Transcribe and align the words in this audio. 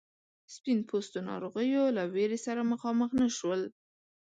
سپین 0.53 0.79
پوستو 0.89 1.19
ناروغیو 1.29 1.93
له 1.97 2.03
ویرې 2.13 2.39
سره 2.45 2.61
مخامخ 2.71 3.09
نه 3.21 3.27
شول. 3.37 3.61